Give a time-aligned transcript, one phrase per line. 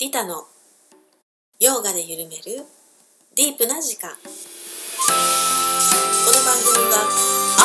[0.00, 0.44] リタの
[1.60, 2.64] ヨガで緩める
[3.36, 4.08] ディープな時間。
[4.08, 4.22] この
[6.40, 7.04] 番組は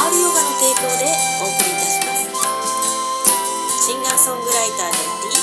[0.03, 1.07] R ヨガの提供で
[1.39, 2.27] お送りいたします。
[3.87, 5.39] シンガーソングライターであり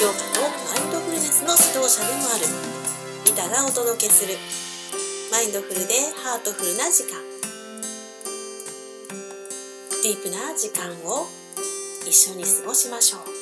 [0.00, 0.40] ヨガと
[0.72, 2.48] マインドフルネスの指導者でもある
[3.26, 4.38] リタがお届けする
[5.30, 5.92] マインドフルで
[6.24, 7.20] ハートフルな時間。
[10.02, 11.26] ディープな時間を
[12.08, 13.37] 一緒に過ごしましょう。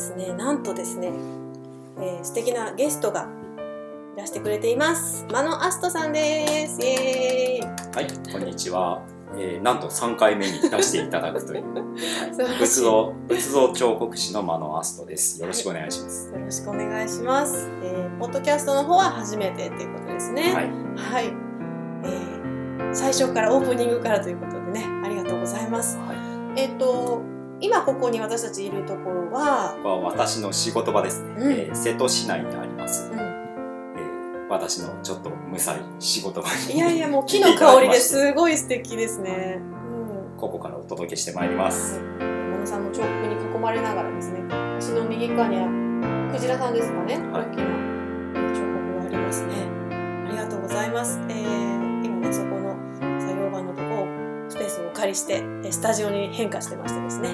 [0.00, 1.12] ですねなんとですね、
[1.98, 3.28] えー素敵なゲストが
[4.16, 5.26] いらしてくれています。
[5.30, 6.80] マノアストさんです。
[6.82, 7.94] イエーイ。
[7.94, 9.02] はい、こんにちは。
[9.36, 11.64] えー、なんと3回目に出していただくという、
[12.58, 15.40] 仏像仏像彫刻師のマノアストです。
[15.40, 16.30] よろしくお願いします。
[16.30, 20.42] よろしくお願いします、えーポッドキャストの方は初めてっていうことですね。
[20.42, 21.32] はい、はい、
[22.04, 25.96] えー最初からオープニングからということでねありがとうございます。
[25.98, 26.16] はい、
[26.56, 27.22] えっ、と
[27.60, 31.34] 今ここに私たちいるところはここは私の仕事場ですね。
[31.36, 33.10] うんえー瀬戸市内にあります。
[33.12, 39.60] うんえー私のちょっと無彩仕事場にいやいやもう木の香りで すごい素敵ですね。
[40.38, 41.72] ここからお届けしてまいりまうん。
[41.72, 41.98] す。
[42.00, 42.02] はい。
[42.24, 44.40] 真野さんの彫刻に囲まれながらですね、
[44.80, 45.68] 私の右側には
[46.32, 49.52] クジラさんですかね、はい大きなえー彫刻がありますね。
[50.28, 51.20] ありがとうございます。
[51.28, 52.56] えー今ねそこ
[55.00, 57.32] 借りしてえースタジオに変化してましてですね、え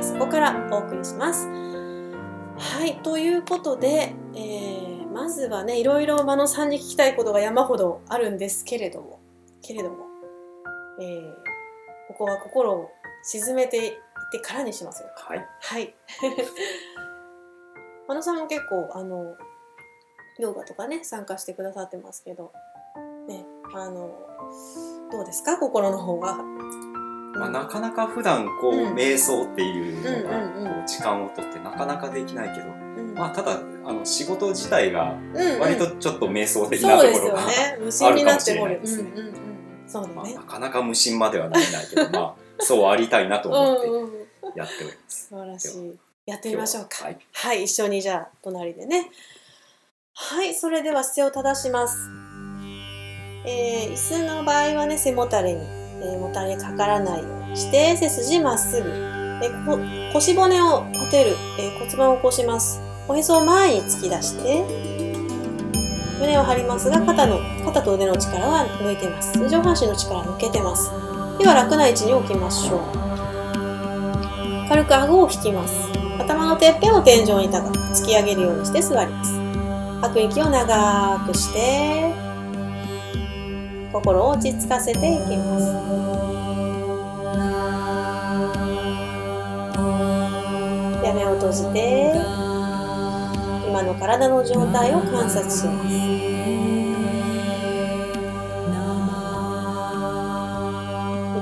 [0.00, 1.48] ーそこからお送りします。
[1.48, 9.18] はいということで、えーまずはねいろいろ真野さんに聞きたいことが山ほどあるんですけれども
[9.62, 10.04] けれども、
[11.00, 11.32] えー
[12.08, 12.90] ここは心を
[13.24, 13.92] 沈めていっ
[14.30, 15.08] てからにしますよ。
[15.16, 15.94] はい、はい。
[18.08, 19.34] 真野さんも結構あの
[20.38, 22.52] ヨガとかね参加してくださってますけど、
[23.26, 24.10] ねあの
[25.10, 25.56] どうですか？
[25.58, 26.38] 心の方は。
[27.38, 37.78] まあ、なかなか普段こう、うん瞑想っていうのが、うんうんうんこう時間をとってなかなかできないけど、うんまあ、ただあの仕事自体がうんうん割とちょっと瞑想的なそうですところが、よね。
[37.80, 39.34] 無心になってあるかもしれないですねうんうんうん
[39.88, 40.42] そうだまあ、ねな。
[40.42, 45.26] かなか無心まではなれないけど、まあ、 そうありたいなと思ってうんうんうんやっております。
[45.28, 45.98] 素晴らしい。
[46.26, 47.04] やってみましょうか。
[47.04, 49.10] はい、はい、一緒にじゃあ隣でね。
[50.14, 51.96] はい、それでは姿勢を正します。
[53.44, 55.60] えー椅子の場合はね、背もたれに、
[56.02, 58.88] えーもたれかからないようにして、背筋まっすぐ。
[58.88, 59.78] えーこ
[60.12, 62.80] 腰骨を立てる、えー骨盤を起こします。
[63.08, 64.64] おへそを前に突き出して、
[66.18, 69.38] 胸を張りますが、肩の、肩と腕の力は抜いてます。
[69.48, 70.90] 上半身の力抜けてます。
[71.38, 72.80] では楽な位置に置きましょう。
[74.68, 75.74] 軽く顎を引きます。
[76.18, 79.32] 頭のてっぺんを天井に高く突き上げるようにして座ります。
[80.00, 82.12] 吐く息を長くして、
[83.92, 85.66] 心を落ち着かせていきます。
[91.02, 92.12] で目を閉じて、
[93.68, 95.88] 今の体の状態を観察します。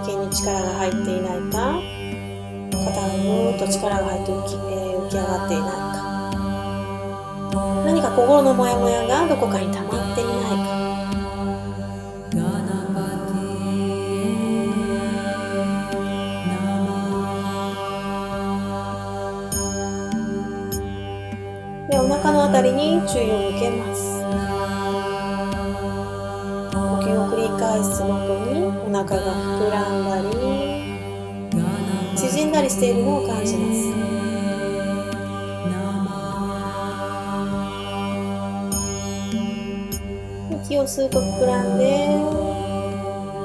[0.04, 1.81] 息に力が入っていないか、
[2.84, 5.75] 肩がぐーっと力が入って浮き,、えー浮き上がっていないか
[7.84, 10.34] 何か心のモヤモヤがどこかに溜まっていない
[10.69, 10.73] か
[22.24, 24.24] でお腹のあたりに注意を向けます。
[26.72, 29.20] 呼吸を繰り返すごとにお腹が
[29.60, 30.36] 膨らんだり
[32.16, 33.76] 縮んだりしているのを感じます。
[40.64, 42.08] 息を吸うと膨らんで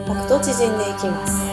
[0.08, 1.49] 吐くと縮んでいきます。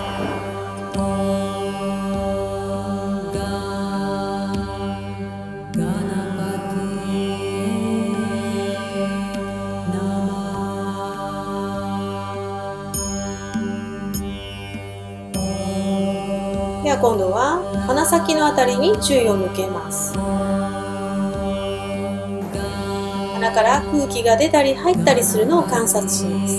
[16.96, 20.14] で今度は鼻先のあたりに注意を向けます。
[23.34, 26.56] 鼻から空気が出たり入ったりするのを観察します。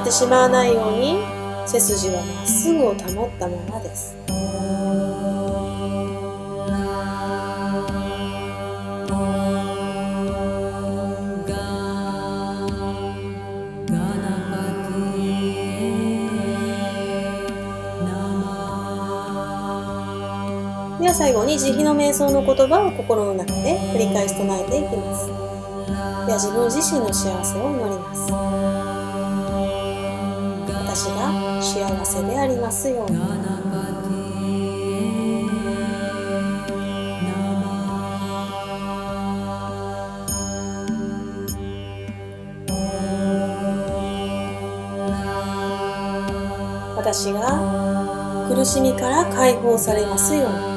[0.00, 1.18] なってしまわないように
[1.66, 4.16] 背筋はまっすぐを保ったままです。
[20.98, 25.26] では最後に慈悲の瞑想の言葉を心の中で繰り返し唱えていきます。
[25.26, 25.32] で
[26.32, 28.49] は自分自身の幸せを祈ります。
[31.90, 33.18] 幸せでありますように。
[46.96, 50.69] 私が苦しみから解放されますように。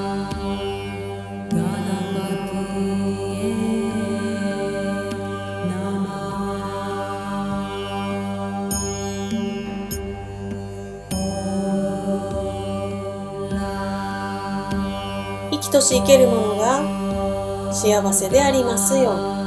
[15.93, 19.11] し生けるものが幸せでありますよ。
[19.11, 19.43] うに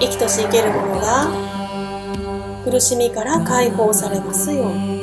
[0.00, 1.28] 生きとし生けるものが
[2.64, 4.62] 苦しみから解放されますよ。
[4.62, 4.95] うに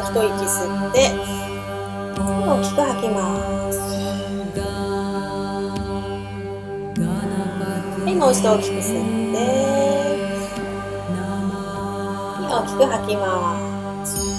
[0.00, 1.10] は一息吸って
[2.30, 3.18] 大きく吐きま
[3.72, 3.78] す
[8.04, 9.38] はいもう一度大きく吸って
[12.50, 14.38] 大きく吐きます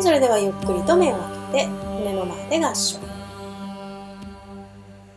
[0.00, 2.98] それではゆっくりと目を開けて胸の前で合掌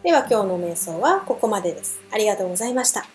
[0.04, 2.00] では今日の瞑想はここまでです。
[2.14, 3.07] ありがとうございました。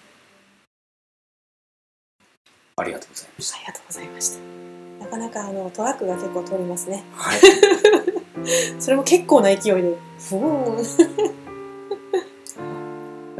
[5.74, 7.04] トラックが結構通りますね。
[7.14, 7.40] はい。
[8.80, 11.32] それも結構な勢いで、ふーん。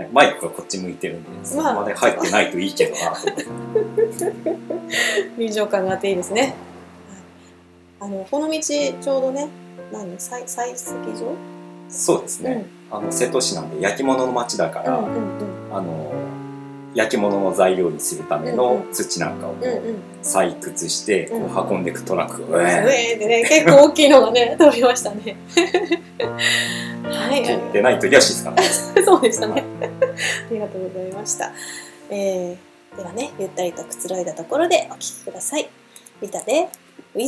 [0.13, 3.47] マイクがこっち向いてるんでそこまで入ってないといいけどなと思って。
[5.39, 6.55] 臨場感があっていいですね。
[8.01, 8.13] はい。
[8.13, 9.49] あのこの道ちょうどね、
[9.91, 11.35] 何採採石場？
[11.89, 15.77] そうですね、あの瀬戸市なんで焼き物の町だから、うんうんうん。
[15.77, 16.13] あの
[16.95, 19.57] 焼き物の材料にするためうんのうん土なんかを
[20.23, 25.37] 採掘してこう運んでいくトラックが、ううええーってね、結構大きいのがね、 通りましたね。
[27.05, 28.55] はい、ーってでないと静か
[29.05, 29.65] そうでしたね。
[29.81, 31.53] ありがとうございました。
[32.11, 35.69] えー、ではね、ゆったりとくつろいだところでお聴きください。
[36.21, 36.69] リタで、
[37.15, 37.19] ウ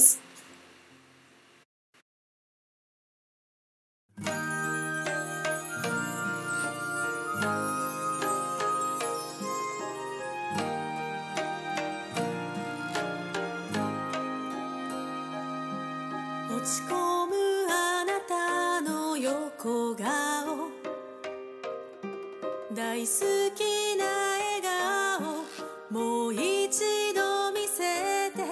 [19.64, 20.04] の横顔
[22.74, 23.06] 大好
[23.56, 24.04] きな
[24.36, 25.44] 笑顔
[25.90, 28.44] もう一度見せて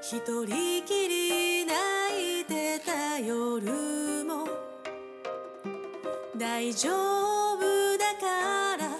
[0.00, 4.46] 一人きり泣いてた夜も。
[6.36, 6.90] 大丈
[7.54, 8.90] 夫だから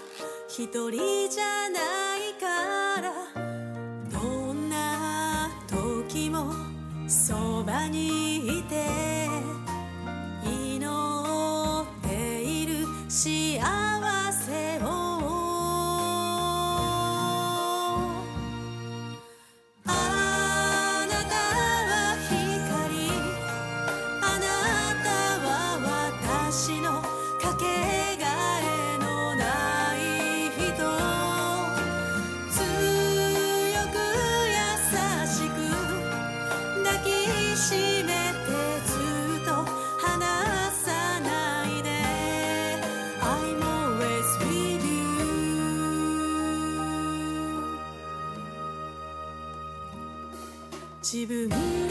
[0.49, 3.13] 一人じゃないから。
[4.11, 6.55] どんな時も
[7.07, 9.22] そばにいて。
[51.13, 51.82] 自分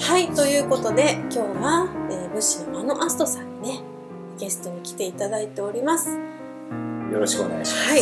[0.00, 3.80] はい、ということで今日は、えー、武士の間のアストさんにね
[4.38, 6.18] ゲストに来ていただいております。
[7.12, 7.90] よろしくお願いします。
[7.90, 8.00] はい、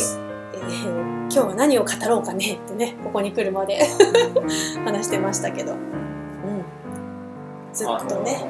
[0.55, 3.87] えー今日は何を語ろうかねってねここに来るまで
[4.85, 5.79] 話してましたけど、うん、
[7.73, 8.45] ずっとね、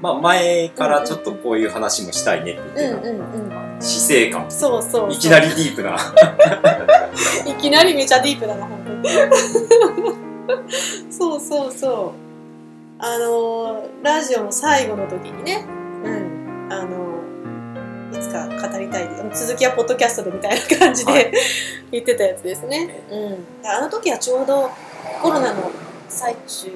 [0.00, 3.24] まあ前からちょっとこういう話もしたいねって言ってた、うんうんう
[3.78, 4.46] ん、死生観。
[4.48, 5.96] そうそうそういきなりディープな。
[7.46, 9.08] いきなりめちゃディープだな本当に
[11.12, 12.25] そうそうそう
[13.06, 15.64] あのーラジオの最後の時にね
[16.04, 16.72] うん。
[16.72, 21.18] あのーいつか語りたい続きはポッドキャストでみたいな感じで、は
[21.92, 24.70] 言ってたやつですね、うん、あの時はちょうど
[25.22, 25.70] コロナの
[26.08, 26.70] 最中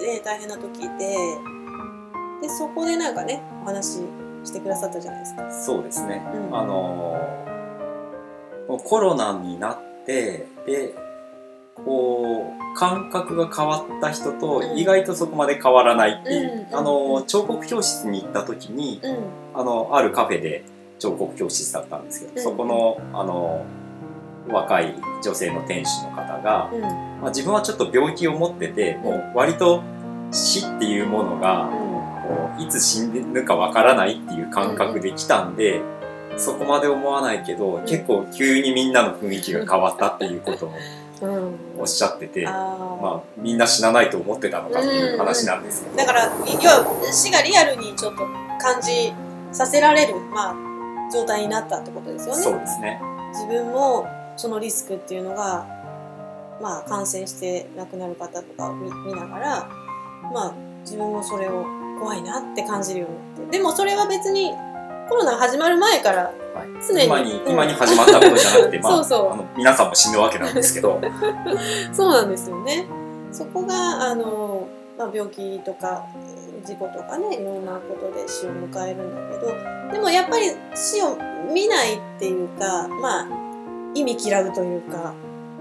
[0.00, 1.16] で大変な時で
[2.42, 4.00] でそこでなんかねお話し
[4.44, 6.22] してくださったじゃないですか、そうですね。
[6.34, 6.56] うん。
[6.56, 10.94] あのーコロナになってで
[11.84, 14.78] こう感覚が変わった人とうん。
[14.78, 19.18] 意外とそこまで変わらないっていう、うんあのー彫刻教室に行った時にうん。
[19.54, 20.64] あのあるカフェで
[20.98, 22.42] 彫刻教室だったんですけど、うん。
[22.42, 23.64] そこのあの
[24.48, 26.80] 若い女性の店主の方が、うん。
[26.80, 29.82] まあ、自分はちょっと病気を持っててもう割と
[30.32, 31.68] 死っていうものが
[32.26, 35.82] こういつ死ぬかわからないっていう感覚で来たんで、
[36.36, 40.72] そこまで思わないけど、結構急にみんなの雰囲気が変わったっていうことを
[41.78, 43.02] おっしゃってて、あー。
[43.02, 46.30] まあ、みんな死なないと思ってたのかっていう話なんですけど、だから要
[46.70, 48.26] は死がリアルにちょっと
[48.60, 49.12] 感じ
[49.52, 53.00] させられる、まあ、状態になったってことですよそうねですね。
[53.32, 55.66] 自分もそのリスクっていうのが、
[56.60, 59.68] まあ、感染して亡くなる方とかを見見ながら、
[60.32, 61.64] まあ、自分もそれを
[62.00, 63.58] 怖いなって感じるようになって。
[63.58, 64.52] でもそれは別に
[65.10, 66.68] コロナが始まる前からはい。
[66.86, 67.52] 常に今にうん。
[67.52, 69.32] 今に始まったことじゃなくて、まあ、そうそう。
[69.32, 71.00] あの皆さんも死ぬわけなんですけど、
[71.92, 72.86] そうなんですよね。
[73.30, 81.16] そこがあの、まあ、病気とかえー事故とかねいろんなことで死を迎えるんだけどでもやっぱり死を
[81.52, 83.28] 見ないっていうかまあ
[83.94, 85.14] 意味嫌うというか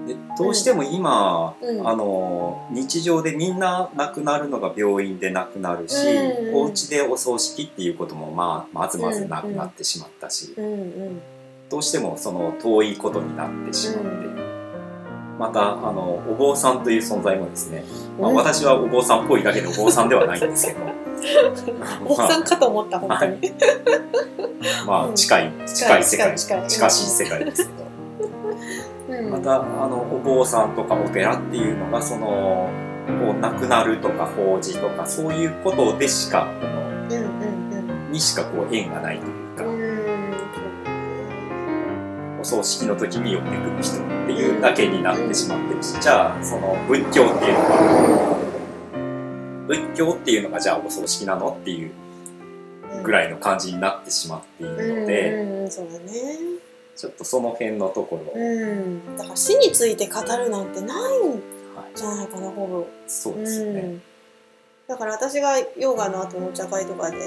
[0.10, 1.88] でどうしても今、うん。
[1.88, 11.22] あの日常でみんな亡くなるのが病院で亡くなるし、うんお家でお葬式っていうことも、まあ、まずまずなくなってしまったし、うんうん。
[11.70, 15.38] どうしてもその遠いことになってしまって、うん。
[15.38, 17.84] またあのお坊さんという存在もですね、
[18.20, 18.36] まあ、うん。
[18.36, 20.80] 私はお坊さんっぽいだけでお坊さんではないんですけど。
[22.06, 23.54] おっさんかと思った本当に、
[24.88, 27.89] まあ近い近い世界近しい世界ですけど。
[29.30, 32.70] うん、またあのお坊さんとかお寺っていうのがその
[33.20, 36.80] こう亡くなるとか法事とかそういうことでしかこの
[38.10, 39.64] にしかこう縁がないというか、
[42.42, 48.38] お葬式の時に呼んでくる人っていうだけになってしまってるし、じゃあその仏教っていうのが
[49.68, 51.92] 仏教っていうのがじゃあお葬式なのっていう
[52.94, 55.70] うんぐらいの感じになってしまっているので、
[57.00, 59.16] ちょっとその辺のところ、うん。
[59.16, 61.32] だから死について語るなんてないん
[61.74, 62.86] はい、じゃないかなほぼ。
[63.08, 63.80] そうですよね。
[63.80, 64.02] うん、
[64.86, 67.18] だから私がヨガの後のお茶会とかで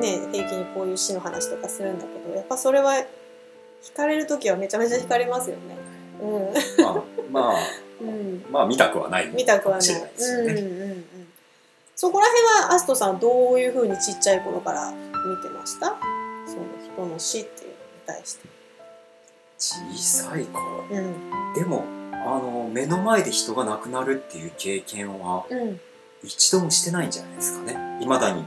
[0.00, 2.94] ね平気にこういう死の話とかするんだけどやっぱそれは
[3.82, 5.76] 惹かれる時はめちゃめちゃ惹かれますよね。
[6.22, 10.52] うまあまあん、うん、まあ見たくはない見たくはないかもしれないですよね。
[10.54, 11.04] うんうんうん。
[11.94, 14.96] そこら辺はアストさんどういうふうにちっちゃい頃から見
[15.42, 15.96] てました？
[16.46, 18.48] その人の死っていうのに対して
[19.58, 20.84] 小さい頃。
[20.90, 21.54] うん。
[21.54, 25.80] でもあの目の前で人が亡くなるっていう経験はうん。
[26.22, 27.98] 一度もしてないんじゃないですかね。
[28.00, 28.44] いまだに。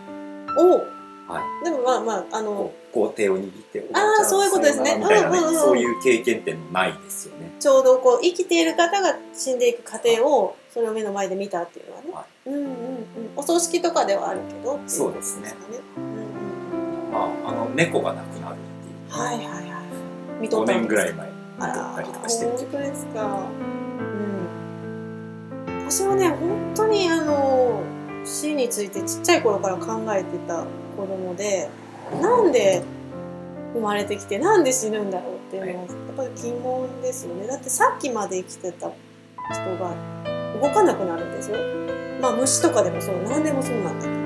[0.57, 0.77] お。
[0.77, 0.87] う
[1.27, 2.71] はでもまあまああの。
[2.93, 4.97] こ手を握って「おばあそういうことですね。
[4.97, 5.55] ね、うんうんうん。
[5.55, 7.51] そういう経験ってないですよね。
[7.59, 12.69] ちょうどこう生きている方が死んでいく過程をそれを目の前で見たっていうのはね、はうんうんうん、
[13.35, 15.53] お葬式とかではあるけどっていそうですね。
[15.97, 19.21] うんうんまああの猫が亡くなるっていう。
[19.21, 19.66] はいはいはい
[20.39, 23.49] 見と5ったんです年ぐらい前に見あとらったりとかしてるけ本当ですか。
[25.67, 25.89] うん。
[25.89, 27.81] 私はね本当にあの
[28.25, 30.65] 死についてちっちゃい頃から考えてた
[30.97, 31.69] 子供で
[32.21, 32.83] なんで
[33.73, 37.47] 生まれてきてなんで死ぬんだろうっていうのはやっぱり疑問ですよね。
[37.47, 38.95] だってさっきまで生きてた人
[39.77, 39.93] が
[40.61, 41.57] 動かなくなるんですよ。
[42.21, 44.17] まあ虫とかでもそう何でもそうなんだけど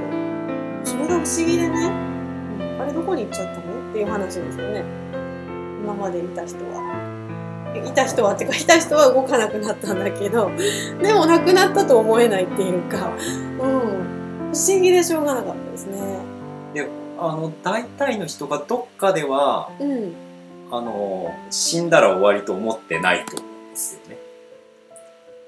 [0.83, 1.89] それが不思議でね、う
[2.77, 3.91] んあれどこに行っちゃったの？
[3.91, 4.83] っていう話ですよね
[5.81, 7.21] 今までいた人は。
[7.73, 10.51] いた人はってか いた人は動かなくなったんだけど
[11.01, 13.11] でもなくなったと思えないっていうか、
[13.59, 15.99] うん、不思議でしょうがなかったですね。
[16.73, 20.13] であの大体の人がどっかではうん、
[20.71, 24.17] あの死んだら終わりと思ってないと思うんですよね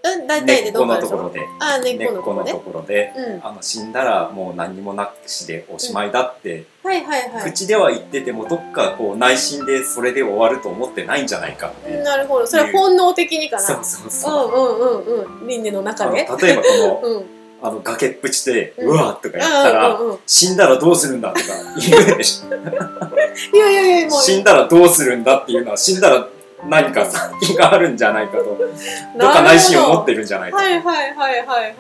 [0.06, 2.60] うん、大体根っこでどうかでしょのところであ根根っこのとこのと。
[2.60, 7.52] ころでうん、あの死んだらもう何もなくしでおしまいだって、はいはいはい。
[7.52, 12.48] 口では言っててもどっかこう内心でそれで終わると思ってないんじゃないかって、なるほど。
[12.48, 13.62] それは本能的にかな？
[13.62, 15.48] そうそうそう、うんうんうんうん。
[15.48, 16.28] 輪廻のあ中で？
[16.30, 17.26] の例えばこの うん。
[17.66, 20.20] あの崖っぷちで「うんうわ!」とかやったら、うんうんうん。
[20.28, 21.46] 死んだらどうするんだとか
[21.78, 22.50] 言うでしょ
[23.56, 24.22] いやいやいやもう。
[24.22, 26.28] 死んだらどうするんだっていうのは死んだら
[26.68, 28.46] 何か先があるんじゃないかと
[29.18, 31.76] どっか内心思ってるんじゃないかと、はいはいはいはいはいはい。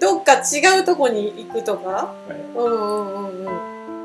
[0.00, 2.12] どっか違うとこに行くとか？
[2.54, 3.46] うんうんうん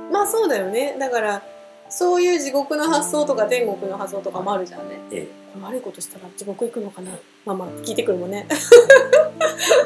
[0.05, 0.11] うん。
[0.11, 0.95] まあそうだよね。
[0.99, 1.41] だから
[1.89, 4.99] そういう地獄の発想とか天国の発想とかもあるじゃんね。
[5.11, 5.27] え
[5.63, 7.11] 悪いことしたら地獄行くのかな？
[7.45, 8.47] まあまあ聞いてくるもんね。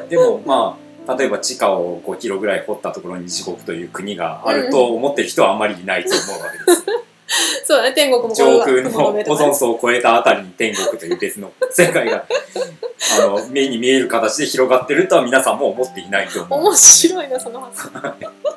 [0.06, 7.04] え でもまあ例えば地下を5キロぐらい掘ったところに地獄という国があると思ってる人はあんまりいないと思うわけですよ
[7.66, 7.94] そうだね。
[7.94, 9.36] 天国も上空の雲上とかね。
[9.36, 12.26] オゾン層を越えたあたりに天国という別の 世界が
[13.20, 16.60] あの目に見える形で広がってるとは皆さんも思っていないと思う。
[16.62, 17.90] 面白いなその発想。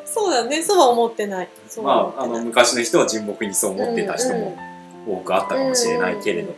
[0.05, 1.49] そうだねそうは思ってない。
[1.83, 4.57] まあ、あの昔の人は純朴にそう思ってた人も
[5.09, 6.49] 多くあったかもしれないけれど。
[6.49, 6.55] も、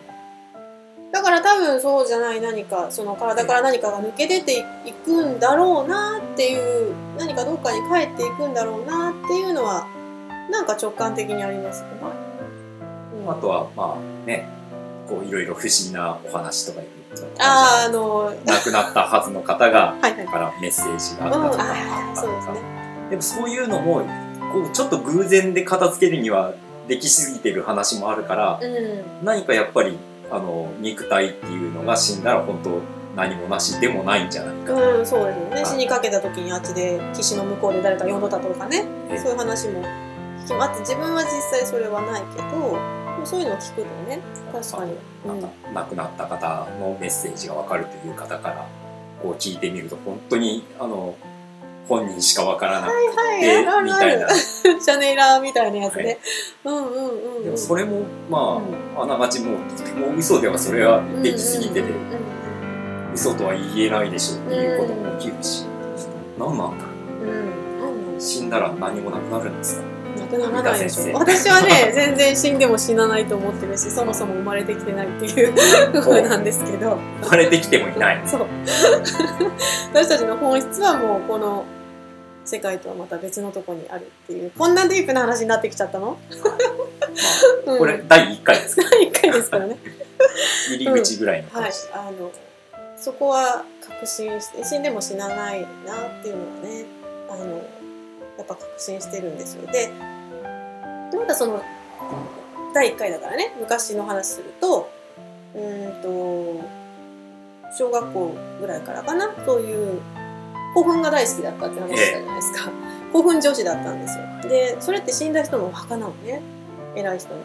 [1.12, 9.86] だから多分そうじゃない何かその体から何かが抜け出ていくんだろうなっていう何かどっかに帰っていくんだろうなっていうのは
[10.52, 14.48] なんか直感的にありますよね、うんあとはまあね
[15.08, 16.80] こういろいろ不思議なお話とか
[17.38, 20.26] あーあの亡くなったはずの方がはいはい。
[20.26, 22.16] からメッセージがうんあったとか。
[22.16, 22.54] そうですね。
[23.10, 24.02] でもそういうのも
[24.52, 26.54] こうちょっと偶然で片付けるには
[26.88, 29.24] できすぎてる話もあるからうん。
[29.24, 29.96] 何かやっぱり
[30.30, 32.80] あの肉体っていうのが死んだら本当
[33.14, 35.54] 何もなしでもないんじゃないか、うん、そうですよね。
[35.54, 35.66] はい。
[35.66, 38.84] 死にかけた時にあっちで岸の向こうで誰か呼んどったとかね。
[39.10, 39.18] え。
[39.18, 39.84] そういう話も
[40.44, 44.20] 聞きます自分は実際それはないけどそういうのを聞くとね。
[44.52, 48.66] 確かに、なんか亡くなった方のメッセージが分かるという方から
[49.22, 51.14] こう聞いてみると本当にあの
[51.88, 53.00] 本人しかわからなくは
[53.40, 54.28] いはいみたいな。
[54.34, 56.18] シャネラーみたいなやつね、
[56.64, 57.44] うんうんうんうん。
[57.44, 58.60] でもそれもま
[58.96, 61.86] あ、あながちもうとても嘘ではそれはできすぎてて、うん。
[61.86, 62.22] うんうん
[63.14, 65.66] 嘘とは言えないでしょっていうことも起きるし、
[66.38, 67.26] 何なんだろう。
[67.26, 68.20] んうん。
[68.20, 69.82] 死んだら何もなくなるんですか？
[70.18, 71.02] なくならないでしょ。
[71.04, 75.54] 三田私はね全然死んでも死なないと思ってるしそもそも生まれてきてないっていう
[76.00, 76.98] 風なんですけど。
[77.22, 78.22] 生まれてきてもいない。
[78.26, 78.46] そう。
[79.92, 81.64] 私たちの本質はもうこの
[82.44, 84.50] 世界とはまた別のとこにあるっていう。
[84.58, 86.18] こんなディープな話になってきちゃったの、
[87.66, 88.82] うん、これ第1回ですか？
[88.90, 89.76] 第1回ですからね。
[90.78, 91.70] 入り口ぐらいのはい。
[91.70, 92.32] 感じ、あの
[92.96, 96.84] そこは確信して死んでも死なないなっていうのはね
[97.30, 97.62] あの
[98.42, 99.66] やっぱ確信してるんですよ。
[99.70, 99.90] で
[101.10, 101.62] でまたその
[102.74, 104.90] 第1回だからね昔の話すると
[105.54, 106.64] うーんと
[107.78, 110.00] 小学校ぐらいからかなそういう
[110.74, 112.70] 古墳が大好きだったって話したじゃないですか、
[113.12, 114.24] 古墳女子だったんですよ。
[114.48, 116.40] でそれって死んだ人のお墓なのね。
[116.96, 117.36] 偉い人の。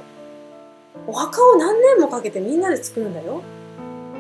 [1.08, 3.42] お墓を何年もかけてみんなで作るんだよ。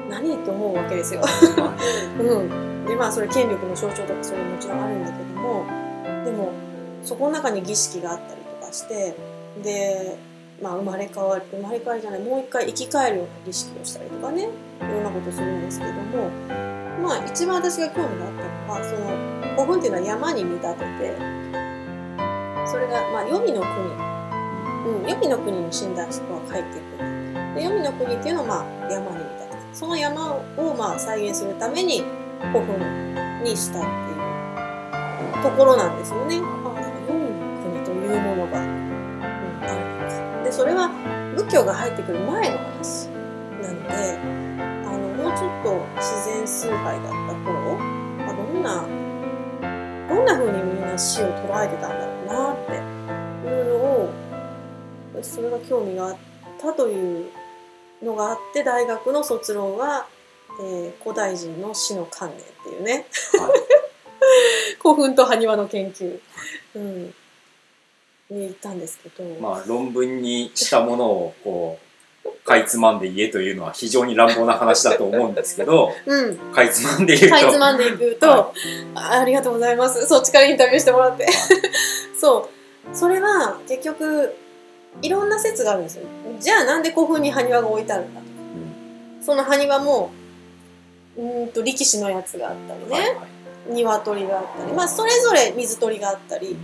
[0.09, 1.21] 何と思うわけですよ。
[2.19, 5.65] うん、でまあそれ権力の象徴とかそれもちろんあるんだけども。
[6.25, 6.51] でも
[7.07, 9.15] そこの中に儀式があったりとかして
[9.63, 10.17] で、
[10.61, 14.49] まあ、生まれ変わり生まれ変わりじゃないもう一回生き返るような儀式をしたりとかね
[14.81, 16.29] いろんなことするんですけども
[17.01, 21.17] まあ一番私が興味があったのはその古墳っていうのは山に見立てて
[22.67, 32.03] それがまあ黄泉の国、うん、黄泉の国に死んだ人は帰ってくるで黄泉の国っていうのはまあ山に見立ててその山をまあ再現するために
[32.51, 36.56] 古墳にしたっていうところなんですよね。
[38.17, 39.19] いうものが、うん、
[39.63, 40.21] あるんです。
[40.43, 40.89] でそれは
[41.35, 43.07] 仏教が入ってくる前の話
[43.61, 44.17] なので
[44.85, 47.77] あのもうちょっと自然崇拝だった頃、
[48.17, 48.81] まあ、どんな
[50.09, 52.71] どんな風にみんな死を捉えてたんだろうなって
[53.47, 54.13] いうのを
[55.21, 56.17] それが興味があっ
[56.59, 57.29] たという
[58.03, 60.07] のがあって大学の卒論は、
[60.61, 63.07] えー古代人の死の観念っていうね。
[63.39, 63.51] はい。
[64.81, 66.19] 古墳と埴輪の研究、
[66.75, 67.13] うん、
[68.29, 71.87] に行ったんですけど、まあ論文にしたものをこう
[72.43, 77.35] かいつまんで言えというのは非常に乱暴な話だと思うんですけどうん、かいつまんで言うと。
[77.37, 78.53] かいつまんでいくと、は
[78.95, 80.07] あありがとうございます。
[80.07, 81.27] そっちからインタビューしてもらって。
[82.19, 82.49] そ
[82.93, 82.95] う。
[82.95, 84.33] それは結局
[85.01, 86.03] いろんな説があるんですよ。
[86.39, 88.27] じゃあなんで古墳に埴輪が置いてあるんだと。
[89.21, 90.11] その埴輪も
[91.17, 93.37] うーんと力士のやつがあったりね、はいはい。
[93.69, 96.55] 鶏があったり、まあ、それぞれ水鳥があったり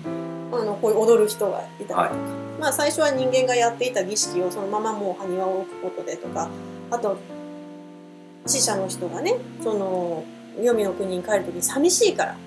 [0.52, 2.12] あのこういう踊る人がいたりとか、はい。
[2.60, 6.50] まあ、最初は人間がやっていた儀式をそのままもう埴輪を置くことでとか
[6.92, 7.18] あと
[8.46, 10.24] 死者の人がねその
[10.56, 12.38] 黄泉の国に帰る時に寂しいから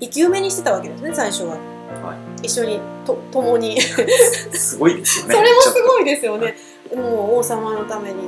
[0.00, 1.56] 生き埋めにしてたわけですね最初は。
[2.02, 3.80] は一緒にと共に。
[4.52, 5.34] すごいですよね。
[5.36, 6.56] それもすいごいですよね。
[6.94, 8.22] もう王様のために、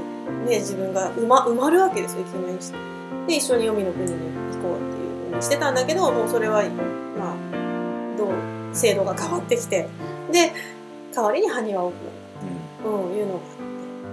[0.47, 2.79] ね、自分が埋ま埋まるわけですよ、生き埋めにして。
[3.27, 4.17] で、一緒に黄泉の国に行
[4.63, 6.63] こうっていうふうにしてたんだけど、もうそれは、
[7.19, 8.29] まあ、どう、
[8.77, 9.89] 制度が変わってきて、
[10.33, 10.53] で、
[11.15, 12.01] 代わりに埴輪を置く。
[12.03, 12.13] よ
[12.43, 13.43] うになった、うん、いうのがあ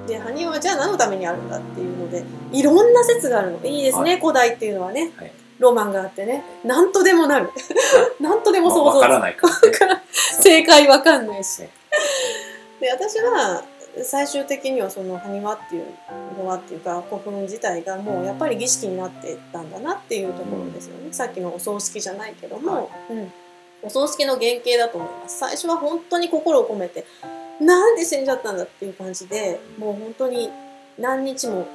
[0.06, 0.14] って。
[0.14, 3.66] で、埴輪はじゃあ何のためにあるんだっていうので、いろんな説があるの。
[3.66, 4.20] いいですね、はい。
[4.20, 5.12] 古代っていうのはね。
[5.16, 5.32] はい。
[5.60, 7.50] ロマンがあってね、なんとでもなる。
[8.20, 10.02] なんとでもまあ想像わからないからね。
[10.12, 11.64] 正解わかんないし。
[12.80, 13.64] で私は
[14.04, 15.86] 最終的にはその埴輪っていう
[16.38, 23.32] のはっていうか古墳自体がもうやっぱり儀式になっていったんだなっていうところですよね、さっきのお葬式じゃないけども、うん、
[23.84, 25.40] お葬式の原型だと思います。
[25.40, 27.06] 最初は本当に心を込めて
[27.60, 30.50] なんで死んじゃったんだっていう感じでもう本当に
[30.98, 31.68] 何日も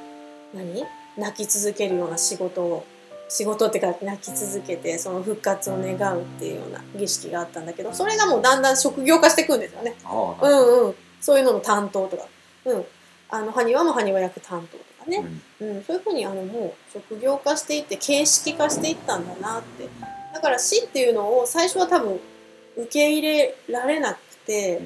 [0.53, 0.85] 何？
[1.17, 2.85] 泣き続けるような仕事を
[3.27, 9.95] 仕事ってか泣き続けてその復活を願うっていうような儀式があったんだけどそれがもうだんだん職業化していくんですよね。
[10.03, 12.25] うんうん、そういうのの担当とか、
[12.65, 12.85] うん、
[13.29, 15.25] あの埴輪も埴輪役担当とかね、
[15.59, 19.89] うんうん、そういうふうにあのもう職業化していって形式化していったんだなって
[20.39, 22.17] だから死っていうのを最初は多分
[22.77, 24.81] 受け入れられなくて、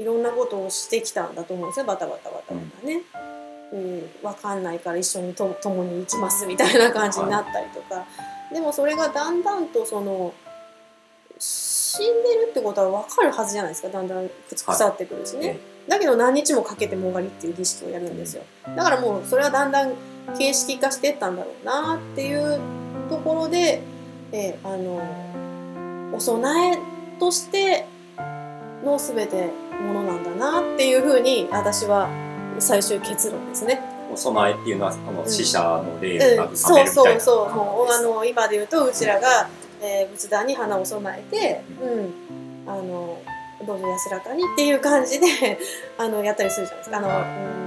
[0.00, 3.02] いろんなことをしてきたんだと思うんですよバタバタバタバタね。
[3.72, 8.04] うん、分かんないから一緒にと共に行きますみたいな感じになったりとか、
[8.52, 10.34] でもそれがだんだんとその
[11.38, 13.88] 死んでるってことは分かるはずじゃないですか。
[13.88, 15.58] だんだん腐ってくるしね、はい。
[15.86, 18.42] だけど何日もかけてもがりっていう儀式をやるんですよ。
[18.74, 19.92] だからもうそれはだんだん
[20.36, 22.60] 形式化していったんだろうなっていう
[23.08, 23.82] ところで、
[24.32, 25.00] えーあの
[26.14, 26.78] お供え
[27.18, 27.86] として
[28.84, 29.50] の全て
[29.82, 32.08] ものなんだなっていうふうに私は
[32.58, 33.80] 最終結論ですね。
[34.12, 37.16] お供えっていうのはあのうん死者の霊をそうめるみたいな。
[37.16, 39.48] そうそうもうあ感の今で言うとうちらが
[39.82, 43.18] えー仏壇に花を供えて、うん、あの
[43.66, 45.26] どうぞ安らかにっていう感じで
[45.98, 46.98] あのやったりするじゃないですか。
[46.98, 47.66] あのうん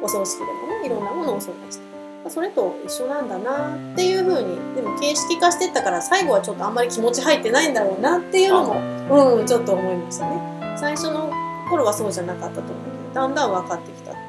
[0.00, 1.89] とお葬式でもねいろんなものをお供えして
[2.30, 8.64] それと一緒なんだなっていう風にでも形式化してったから最後はちょっとあんまり気持ち入ってないんだろうなっていうの
[9.08, 10.76] も、うん、ちょっと思いましたね。
[10.78, 11.32] 最初の
[11.68, 14.20] 頃はそうじゃなかったと思うけどだんだん分かってきたって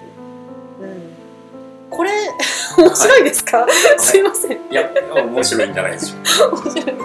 [0.83, 1.11] いう、うん、
[1.91, 2.11] これ
[2.77, 3.67] 面白いですか？
[3.99, 4.51] すいません。
[4.51, 6.51] いや面白いんじゃないでしょう。
[6.51, 6.97] か 面白いですか？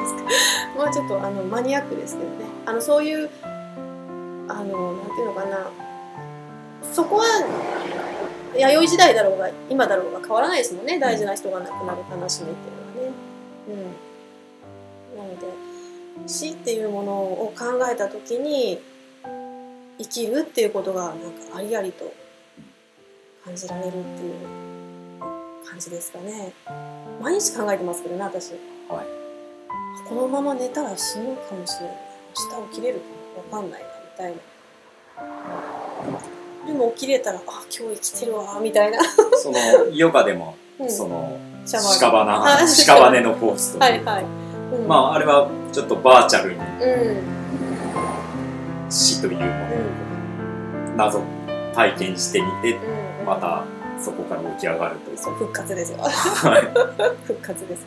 [0.78, 2.36] まあちょっとあのマニアックですけどね。
[2.64, 3.28] あのそういう
[4.48, 5.58] あのなんていうのかな。
[6.92, 7.24] そこは
[8.58, 10.98] 弥生時代だろうが今だろうが変わらないですもんね。
[10.98, 13.14] 大事な人が亡くなる悲しみっていうのはね。
[15.14, 15.18] うん。
[15.18, 15.46] なので
[16.26, 18.78] 死っていうものを考えた時に
[19.98, 21.20] 生きるっていうことがなんか
[21.56, 22.12] ありありと
[23.44, 24.34] 感じられるっていう
[25.68, 26.52] 感じですかね。
[27.20, 28.52] 毎日考えてますけどね私。
[28.88, 29.06] はい
[30.08, 31.96] このまま寝たら死ぬかもしれない
[32.52, 33.00] 明日起きれる
[33.50, 34.38] かわかんないなみたいな
[36.66, 38.98] でも起きれたらあ今日生きてるわみたいな、
[39.36, 39.58] その
[39.92, 51.22] ヨガでもうん、その屍あ屍のポーズとはいはい、うん、まああれはちょっとバーチャルにうん死というものうを謎
[51.74, 52.80] 体験してみてん
[53.20, 53.26] うん。
[53.26, 53.64] また
[54.00, 55.18] そこから起き上がるという。
[55.18, 55.98] そう復活ですよ。
[55.98, 56.62] はい。
[57.26, 57.86] 復活です。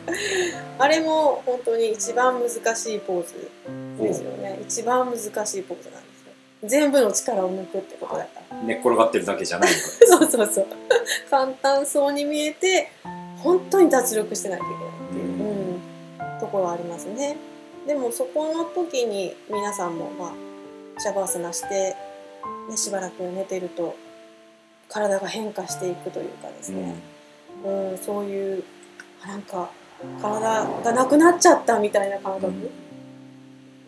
[0.78, 3.50] あれも本当に一番難しいポーズ
[4.02, 4.58] ですよね。
[4.62, 6.09] 一番難しいポーズなんですよ
[6.64, 10.66] 全部の力を抜くってことだから寝っ転がってるだけじゃないそうそうそう。
[11.30, 12.90] 簡単そうに見えて
[13.38, 17.36] 本当に脱力してないといけないっていう、うん、ところはありますね。
[17.86, 21.96] でもそこの時に皆さんもまあシャバーサナして、
[22.68, 23.96] ね、しばらく寝てると
[24.88, 26.94] 体が変化していくというかですね、
[27.64, 27.98] うん。
[27.98, 28.64] そういう
[29.22, 29.70] あなんか
[30.20, 32.70] 体がなくなっちゃったみたいな感覚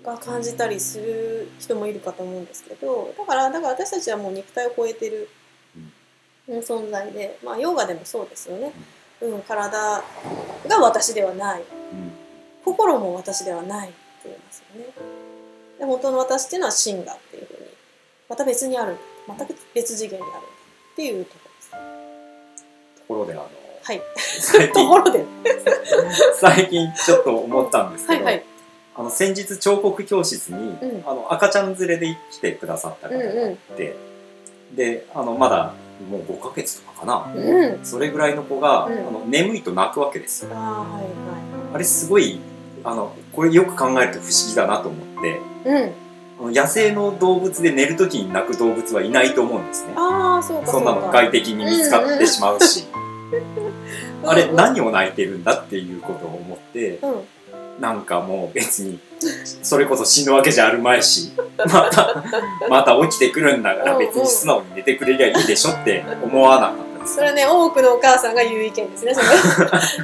[0.04, 5.28] が感じたりする人もいるかと思うんですけどだからだから私たちはもう肉体を超えてる、
[6.48, 6.58] うん。
[6.58, 8.72] 存在で、まあ、ヨガでもそうですよね、
[9.20, 10.02] うん、体
[10.68, 11.60] が私ではない。
[11.60, 12.12] うん。
[12.64, 14.86] 心も私ではないって言いますよね。
[15.78, 17.58] で本当の私っていうのは真がっていうふうに
[18.28, 18.96] また別にある。
[19.26, 20.42] 全く別次元にある
[20.92, 21.70] っていうところです。
[21.70, 21.76] と
[23.06, 23.42] ころであの
[23.82, 24.02] はい。
[24.74, 25.24] ところで。
[26.40, 28.51] 最近ちょっと思ったんですけど、はいはい
[28.94, 31.02] あの先日彫刻教室に、うん。
[31.06, 33.96] あの赤ちゃん連れで来てくださった方がいて、
[34.74, 35.74] であのまだ
[36.10, 37.84] もう5ヶ月とかかな、うん。
[37.84, 38.92] それぐらいの子が、うん。
[38.92, 40.50] あの眠いと泣くわけですよ。
[40.54, 41.04] ああはい
[41.74, 42.38] あれすごい
[42.84, 45.70] あのこれよく考えると不思議だなと思って。
[45.70, 45.92] はいうん。
[46.40, 49.92] あの野生の動物で寝る時に泣く動物はいないと思うんですね。
[49.96, 52.84] ああそうかそんなの外敵に見つかってしまうし、
[54.24, 57.22] あれ何を泣いてるんだっていうことを思ってうん
[57.80, 59.00] なんかもう別に
[59.62, 62.22] それこそ死ぬわけじゃあるまいしまた
[62.68, 67.14] また起きてくるんだから別に素直に寝てくれりゃいいでしょって思わなかったです。
[67.16, 69.26] それはね多くのお母さんが言う意見ですねそれ。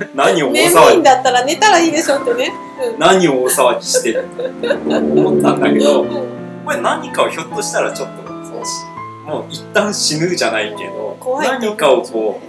[0.15, 2.53] 何を大眠い騒ぎんだったら寝たらいいでしょってね。
[2.99, 4.73] 何を大騒ぎしてるって。
[4.73, 8.29] 思ったんだけどうん、うんこれ何かをひょっとしたらちょっと
[9.25, 12.41] もう一旦死ぬじゃないけど何かをこ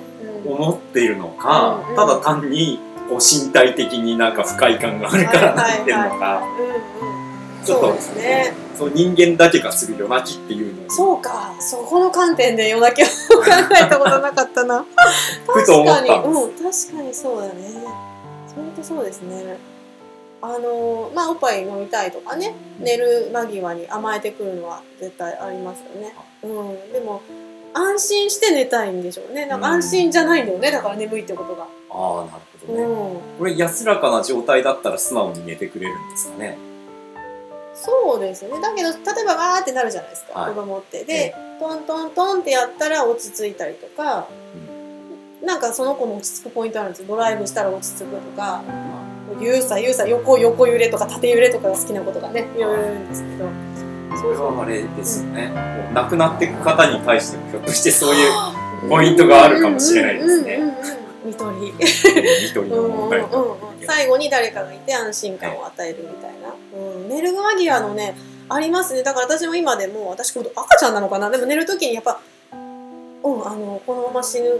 [0.45, 1.95] うう思っているのか、うんうん。
[1.95, 2.79] ただ単に
[3.09, 7.65] こう身体的になんか不快感があるから泣いてるのか、うんうん。
[7.65, 8.53] ちょっとそうですね。
[8.75, 10.87] そう人間だけがする夜泣きっていうの。
[10.87, 11.53] をそうか。
[11.59, 13.05] そこの観点で夜泣きを
[13.37, 14.85] 考えたことなかったな。
[15.47, 17.83] 確かに、うん、確かにそうだね。
[18.55, 19.57] 本当そうですね。
[20.41, 22.53] あのまあおっぱい飲みたいとかね。
[22.79, 26.13] 寝る間際に甘えてくるのは絶対ありますよね。
[26.43, 26.93] うん。
[26.93, 27.21] でも
[27.73, 29.45] 安心して寝たいんでしょうね。
[29.45, 31.63] なんか安心じゃないんだよねだから眠いってことが。
[31.63, 36.57] ああなるほどね、うんこれ安らかな状態だったら素直に寝てくれるんですかね。
[37.73, 38.59] そうですね。
[38.61, 40.53] だけど例えばわーってなるじゃないですか、はい。
[40.53, 41.05] 子供って。
[41.05, 44.27] で、トントントンってやったら落ち着いたりとか、
[45.41, 47.07] なんかその子の落ち着くポイントあるんですよ。
[47.07, 48.61] ドライブしたら落ち着くとか
[49.39, 52.61] ゆうさゆうさ横横揺れとか縦揺れとかが好きなことがねい。
[52.61, 53.45] ろいろいるんですけど
[54.19, 60.59] それはあれですよね、もう亡くなっていく方に対してもひょっとしてそういうポイントがあるかもしれないですね。
[61.23, 61.73] 見取り。
[63.85, 68.15] 最後に誰かがいて安心感を与えるみたいな、うん、寝る間際のね
[68.49, 69.03] ありますね。
[69.03, 71.29] だから私も今でも私今度赤ちゃんなのかな。
[71.29, 72.19] でも寝る時にやっぱ、
[72.51, 74.59] うん、あのこのまま死ぬ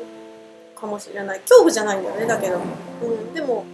[0.79, 1.39] かもしれない。
[1.41, 2.59] 恐怖じゃないんだよねだけど、
[3.03, 3.65] うん、でも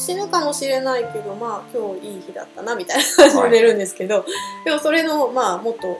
[0.00, 4.24] 死ぬかもしれないけどまあ今日いい日だったなみたいな感じで寝るんですけど、
[4.64, 5.98] でもそれのまあもっと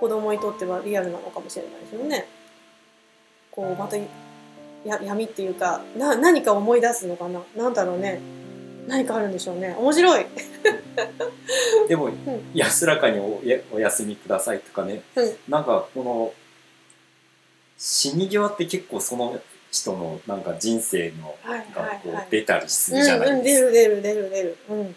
[0.00, 2.26] 子供にとってはリアルなのかもしれないですよね。
[3.50, 7.42] こうまたや闇っていうかな何か思い出すのかな？
[7.54, 8.18] なんだろうね、
[8.86, 9.76] 何かあるんでしょうね。
[9.78, 10.26] 面白い。
[11.88, 12.10] でも、
[12.54, 15.36] 安らかにおやお休みくださいとかね、うん。
[15.48, 16.32] なんかこの
[17.76, 19.38] 死に際って結構その
[19.72, 22.26] 人のなんか人生のはいがこはいうはい。
[22.30, 23.66] 出たりすうんるじゃなうん出いですか。
[23.68, 24.58] る出る出る出る。
[24.70, 24.96] うん。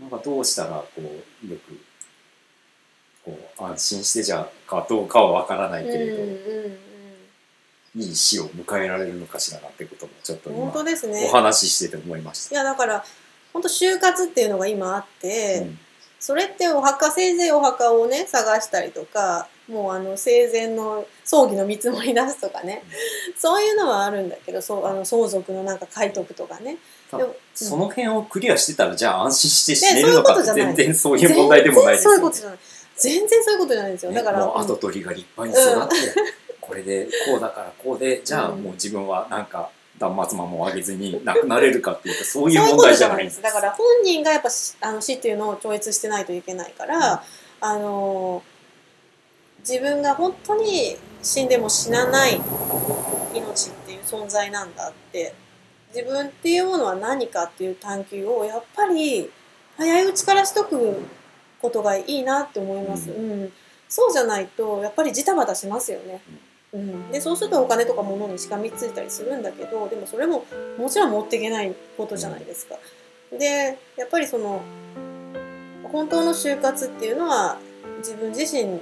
[0.00, 1.80] なんかどうしたらこうよく
[3.24, 6.32] こう安心してじゃかどうかはわからないけれど、うんう
[6.68, 6.78] ん
[7.94, 11.26] いい死を迎えられるのかしらなってこともちょっと本当ですね。
[11.28, 12.56] お話ししてて思いましいた。
[12.56, 13.04] やだから
[13.52, 15.78] 本当就活っていうのが今あって、うん
[16.22, 22.84] それってお墓せいぜいお墓をね探したりとかもうあの生前の葬儀の見積もり出すとかね、
[23.36, 26.76] そういうのはあるんだけどそうあの相続のなんか書いとくとかね。
[27.52, 32.14] その辺をクリアしてたらじゃあ安心して死ねねるのかって全然そういう問題でもないですよね。
[32.14, 32.36] 全然そういうこと。
[32.36, 32.58] じゃない。
[32.96, 36.20] 全然そういうことじゃないんですよ、ねだからもう後取りが立派に育って、
[36.60, 38.62] これでこうだからこうでじゃあうん。
[38.62, 43.42] もう自分はなんか断末魔もあげずに亡くなれるかっていうとそういう問題じゃないです。
[43.42, 47.22] だから本人がやっぱしあの死っていうのを超越してないといけないから、
[47.60, 48.42] あの
[49.60, 52.40] 自分が本当に死んでも死なない
[53.34, 55.34] 命っていう存在なんだって
[55.94, 59.30] 自分っていうものは何かっていう探求をやっぱり
[59.76, 61.00] 早いうちからしとく
[61.60, 63.52] ことがいいなって思います、ううん。
[63.88, 66.40] そうじゃないとやっぱりジタバタしますよね、うん、
[67.10, 70.46] でそうするとお金とか物にしかみついたりするんだけどでもそれも
[70.78, 72.76] もちろん持っていけないことじゃないですか。
[73.30, 74.62] でやっぱりその
[75.90, 77.58] 本当の就活っていうのは
[77.98, 78.80] 自分自身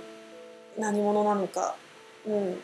[0.79, 1.75] 何者なのか、
[2.27, 2.57] うん。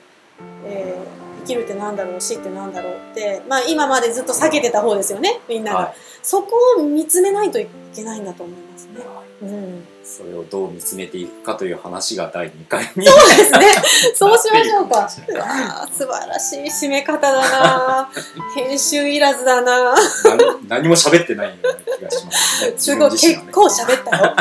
[0.65, 8.95] えー生きるってなんだろう死ってなんだろうって、まあ、今までずっと避けてた方ですよねみんなが、はそこを見つめないといけないんだと思いますね。
[9.43, 13.67] うん、それをどう見つめていくかという話が第2回にそうですね
[14.15, 18.09] そうしましょうかうわー素晴らしい締め方だな
[18.55, 19.95] 編集いらずだな
[20.69, 22.75] 何何も喋ってないような気がしますね。
[22.79, 24.37] すごい、結構喋ったよ。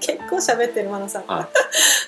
[0.00, 1.26] 結構喋ってる、マナさん。
[1.26, 1.46] はい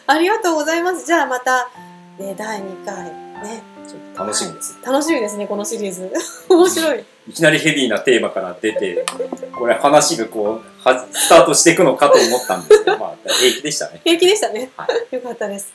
[0.07, 1.07] ありがとうございます。
[1.07, 1.71] じゃあまた、
[2.19, 3.05] ね、第2回、
[3.45, 3.63] ね。
[3.91, 4.79] ちょっと楽しみです。
[4.87, 6.13] 楽しみですね、このシリーズ。
[6.49, 7.05] 面白い。
[7.29, 9.05] いきなりヘビーなテーマから出て、
[9.53, 14.01] これ話がこう、はスタートしていくのかと思ったんですけど、まあ、平気でしたね。
[14.05, 14.71] 平気でしたね。
[14.77, 15.73] はよかったです。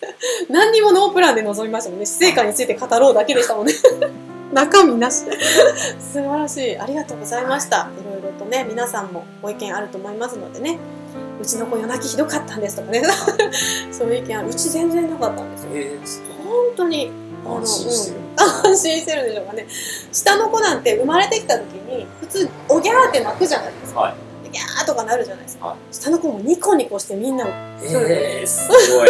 [0.49, 2.05] 何にもノープランで臨みましたもんね。
[2.05, 3.73] 死生観について語ろうだけでしたもんね。
[4.53, 5.25] 中身なし。
[5.99, 6.77] 素晴らしい。
[6.77, 7.89] ありがとうございました。
[7.99, 10.79] いろいろとね、皆さんもご意見あると思いますのでね。
[11.41, 13.03] うちの子夜泣きひどかったんですとかね。
[13.91, 14.47] そういう意見ある。
[14.47, 15.69] うち全然なかったんですよ。
[15.73, 15.99] え
[16.43, 17.24] 本当に。
[17.45, 18.17] 安心してる。
[18.17, 19.65] うん安心してるんでしょうかね。
[20.11, 24.01] 下の子なんて生まれてきた時に、普通、おぎゃーって泣くじゃないですか。
[24.01, 24.15] はい。
[24.51, 25.67] ギャーとかなるじゃないですか。
[25.67, 29.09] はい下の子もニコニコしてみんなをえー、 すごい。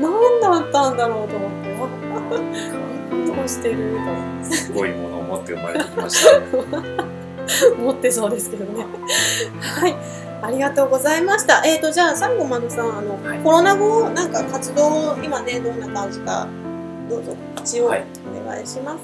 [0.00, 3.98] 何だったんだろうと思って、ニコニコしてる
[4.48, 6.46] とすごいものを持って生まれてきましたね。
[7.78, 8.86] 持ってそうですけどね。
[9.60, 9.96] はい。
[10.42, 11.62] ありがとうございました。
[11.64, 16.48] えっ、と、じゃあ、最後、マ野さん、あの、はいコロナ後、なんか活動、今ね、どんな感じか、
[17.10, 18.04] どうぞ、一応、はい。
[18.40, 19.00] お願いします。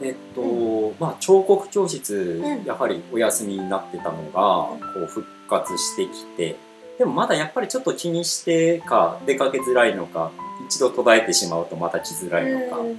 [0.00, 2.64] えっと、まあ、彫刻教室、ん。
[2.64, 6.56] やはりお休みになってたのが、こう復活してきて、
[6.98, 10.30] でもまだやっぱりちょっと気にしてか出かけづらいのか、
[10.68, 12.96] 一度途絶えてしまうとまた来づらいのか、うん。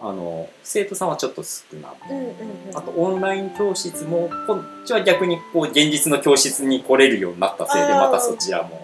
[0.00, 2.16] あの、生徒さんはちょっと少なめ。
[2.16, 2.28] うんうん
[2.70, 2.76] うん。
[2.76, 8.77] あとオンライン教室もこっちは逆にこう現実の教室に来れるようになったせいでまたそちらもうん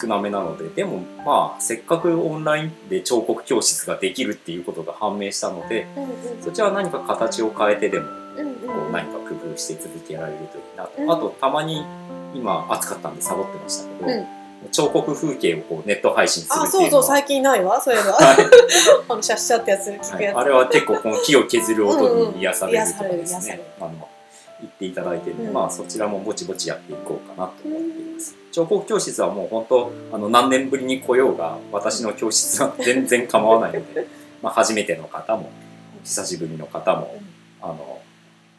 [0.00, 0.68] 少なめなので。
[0.68, 8.54] でもまあせっかくオンラインで彫刻教室ができるっていうことが判明したのでうんそちらは何か形を変えてでもうんうん。
[8.56, 10.84] こう何か工夫して続けられるといいな。
[10.84, 11.10] と、うん。
[11.10, 11.84] あとたまに
[12.34, 14.26] 今暑かったんでサボってましたけど、うん。
[14.70, 18.12] 彫刻風景をこうネット配信するあ、っていうのはそうそう、最近ないわ、そういえば。
[18.12, 18.36] はい。
[19.08, 20.36] あの、シャッシャってやつ、聞くやつ。
[20.36, 20.44] はい。
[20.44, 24.08] あれは結構この木を削る音に癒されるとかうんうんですね癒される、あの
[24.60, 28.41] 言っていただいてまあそちらもぼちぼちやっていこうかなと思っています。
[28.52, 34.06] 彫刻教室はもう本当あの何年ぶりに来ようが私の教室は全然構わないので、
[34.42, 35.50] まあ初めての方も
[36.04, 37.18] 久しぶりの方も
[37.60, 38.00] あの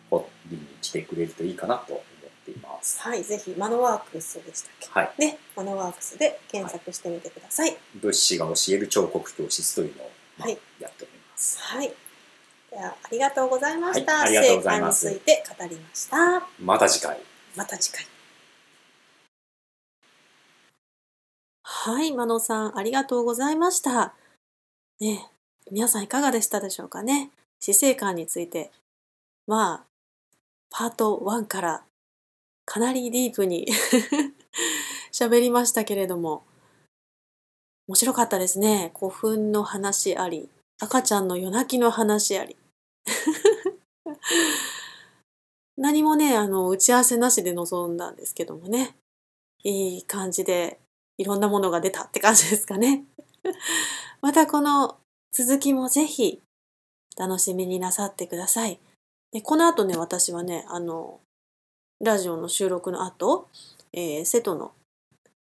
[0.10, 3.00] ホリに来てくれるといいかなと思っています。
[3.02, 4.88] はい、ぜひ、マノワークスでしたっけ？
[4.92, 7.78] はい、ね、マノワークスで検索してみてください。
[7.96, 11.58] 物資が教える彫刻教室というのを、まあはいやっております。
[11.60, 11.94] はい。
[12.72, 14.14] では、ありがとうございました。
[14.14, 16.48] はいありがとうございます成果について語りました。
[16.60, 17.20] また次回。
[17.56, 18.13] また次回。
[21.76, 24.14] はい、マノさん、ありがとうございました。
[25.02, 25.28] ね、
[25.70, 27.32] 皆さんいかがでしたでしょうかね。
[27.60, 28.72] 死生観について、
[29.48, 29.86] まあ、
[30.70, 31.84] パート1から
[32.64, 33.68] かなりディープに
[35.12, 36.46] 喋りましたけれども、
[37.88, 38.94] 面白かったですね。
[38.98, 40.50] 古墳の話あり、
[40.80, 42.56] 赤ちゃんの夜泣きの話あり。
[45.76, 48.96] 何もね、あの、打ち合わせなしで臨んだんですけどもね、
[49.64, 50.80] いい感じで
[51.18, 53.06] いろんなものが出たって感じですかね。
[54.22, 54.98] またこの
[55.32, 56.42] 続きもぜひ
[57.18, 58.80] 楽しみになさってください。
[59.32, 61.20] でこの後ね、私はね、あの、
[62.02, 63.48] ラジオの収録の後、
[63.92, 64.74] えー、瀬戸の、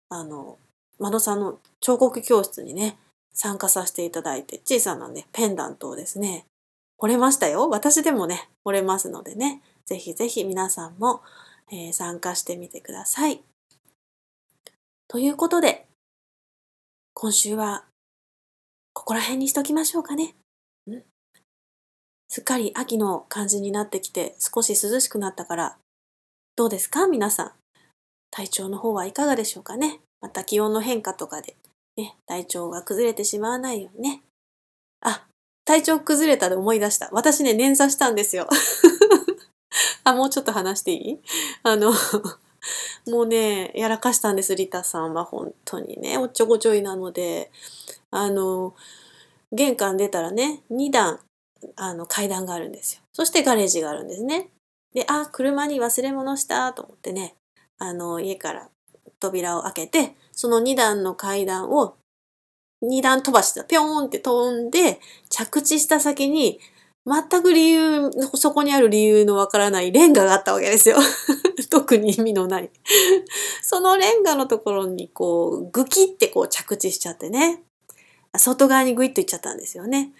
[0.08, 0.58] あの、
[0.98, 2.96] マドさんの彫刻教室にね、
[3.32, 6.46] 参加させていただいて、小さなね、ペンダントをですね、
[6.98, 7.68] 掘れましたよ。
[7.68, 11.22] 私でもね、掘れますのでね、ぜひぜひ皆さんも、
[11.70, 13.42] えー、参加してみてください。
[15.14, 15.86] ということで、
[17.12, 17.84] 今週は
[18.94, 20.34] ここら辺にしときましょうかね。
[22.26, 25.76] すっかり秋の感じになってきて少し涼しくなったから
[26.56, 27.06] どうですか？
[27.06, 27.52] 皆さん。
[28.32, 30.00] 体調の方はいかがでしょうかね？
[30.20, 31.54] また気温の変化とかで、
[31.96, 34.22] ね、体調が崩れてしまわないようにね。
[35.00, 35.28] あ、
[35.64, 37.08] 体調崩れたで思い出した。
[37.12, 38.48] 私ね、捻挫したんですよ。
[40.02, 41.20] あ、もうちょっと話していい？
[41.62, 41.92] あの
[43.06, 47.50] もうね、やらかしたんです、リタさんは本当にね、おっちょこちょいなので、
[48.10, 48.74] あの、
[49.52, 51.20] 玄関出たらね、2段、
[51.76, 53.02] あの、階段があるんですよ。
[53.12, 54.50] そしてガレージがあるんですね。
[54.94, 57.36] で、あ、車に忘れ物したと思ってね、
[57.78, 58.70] あの、家から
[59.20, 61.96] 扉を開けて、その2段の階段を
[62.82, 65.00] 2段飛ばした、ぴょーんって飛んで、
[65.30, 66.60] 着地した先に、
[67.06, 70.96] 全く理由、そこにある理由のわからないレンガがあったわけですよ。
[71.70, 72.70] 特に意味のない。
[73.62, 77.62] そのレンガのところにこう、ぐきってこう着地しちゃってね。
[78.36, 80.12] 外側にグイッといっちゃったんですよね。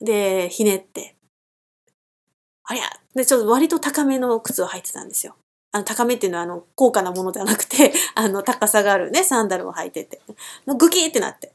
[0.00, 1.16] で、ひねって。
[2.64, 5.34] ありゃで、ちょっと割と高めの靴を履いてたんですよ。
[5.72, 10.20] あの、高めっていうのは、あの、高価なものではなくて、 あの、高さがあるね、サンダルを履いてて。
[10.66, 11.52] もうグキーってなって。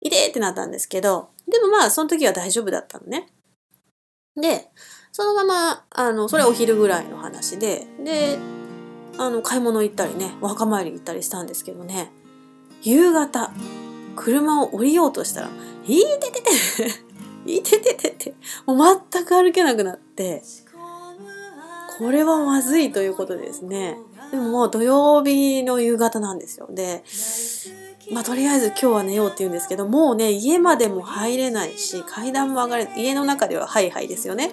[0.00, 3.28] いでーってなったんですけど、でもまあ、その時は大丈夫だったのね。
[4.36, 4.68] で、
[5.12, 8.38] そのまま、あの、それお昼ぐらいの話で、で、
[9.18, 12.10] あの、買い物行ったりね、お墓参り行ったりしたんですけどね、
[12.82, 13.50] 夕方、
[14.14, 15.48] 車を降りようとしたら、
[15.86, 16.50] いててて、
[17.46, 18.34] いてててて、
[18.66, 20.42] もう全く歩けなくなって、
[21.98, 23.96] これはまずいということでですね、
[24.30, 26.68] でももう土曜日の夕方なんですよ。
[26.70, 27.02] で、
[28.12, 34.52] まあとりあえず今日は寝ようって言うんですけど、もうね、家までも入れないし、階段も上がれ、家の中ではハイハイですよね。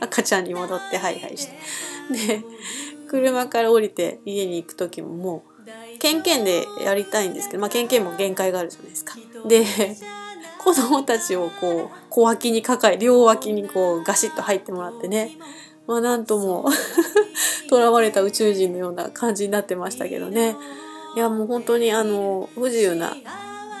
[0.00, 2.38] 赤ちゃんに戻ってハイハイして。
[2.38, 2.42] で、
[3.08, 9.14] 車から降りて家に行く時ももう、ケンケンでやりたいんですけど、まあケンケンも限界があるじゃないですか。
[9.46, 9.64] で、
[10.62, 15.38] 子供たちをこう、小脇に抱え、両脇にこうガシッと入ってもらってね、
[15.86, 16.68] まあなんとも
[17.68, 20.56] 囚われた宇宙人のような感じになってましたけどね。
[21.16, 23.14] いやもう本当にあの不自由な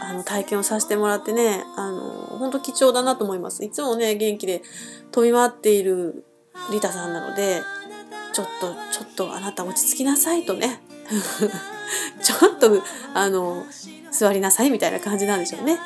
[0.00, 2.00] あの体験をさせてもらってねあの
[2.38, 3.64] 本当貴重だなと思います。
[3.64, 4.62] いつもね元気で
[5.10, 6.24] 飛び回っている
[6.70, 7.62] リタさんなので
[8.32, 10.80] ちょっとちょっとあなた落ち着きなさいとね。
[12.22, 12.82] ちょっと
[13.14, 13.64] あの
[14.10, 15.78] 座りなさいみたいな感じなんでしょうね。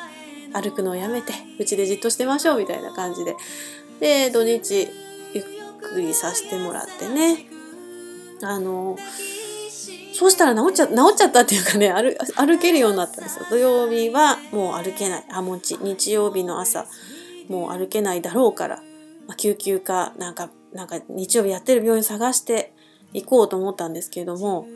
[0.53, 3.35] 歩くのをやめてうちでじっとしてましょうみたいな感じで。
[3.99, 4.87] で土日
[5.33, 5.43] ゆっ
[5.93, 7.47] くりさせてもらってね。
[8.41, 8.97] あの
[10.19, 13.45] そうしたら治っちゃ、治っちゃったっていうかね、歩歩けるようになったんですよ。
[13.49, 15.23] 土曜日はもう歩けない。
[15.31, 16.87] あ、もち、日曜日の朝、
[17.47, 18.81] もう歩けないだろうから、
[19.27, 22.73] まあ、救急か、なんか、なんか日曜日やってる病院探して
[23.13, 24.67] 行こうと思ったんですけれども、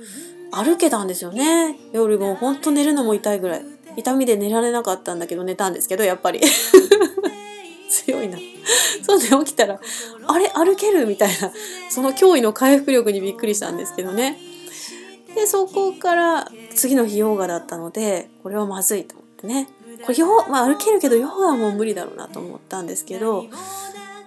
[0.54, 1.78] 歩けたんですよね。
[1.92, 3.66] 夜もうほんと寝るのも痛いぐらい。
[3.98, 6.40] 痛みで寝られなかったんだけど寝たんですけど、やっぱり。
[7.92, 8.38] 強いな。
[9.06, 9.78] そうで起きたら、
[10.26, 10.48] あれ？
[10.56, 11.06] 歩ける？
[11.06, 11.52] みたいな、
[11.90, 14.40] その驚異の回復力にびっくりしたんですけどね。
[15.36, 19.68] でそこから次の日ヨガだったのでこれはまずいと思ってね。
[20.04, 23.46] これヨまあ、歩けるけどヨガはもう無理だろうなと思ったんですけど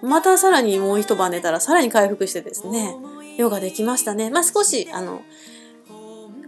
[0.01, 2.95] またさらにもう一晩寝たらさらに回復してですね
[3.37, 4.29] ヨガできましたね。
[4.29, 5.21] まあ少しあの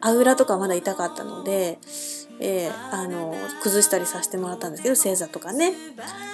[0.01, 1.78] あぐらとかまだ痛かったので、
[2.39, 5.74] えー、あの崩したりさせてもらったんですけど正座とかね。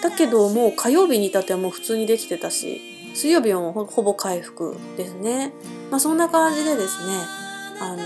[0.01, 5.51] だけどもう火曜日に至ってはもう普通にできてたし水曜日はもうほぼ回復ですね。
[5.89, 7.44] まあそんな感じでですね
[7.79, 8.03] あの